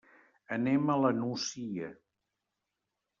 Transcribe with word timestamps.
Anem 0.55 0.87
a 0.93 0.95
la 1.01 1.11
Nucia. 1.17 1.91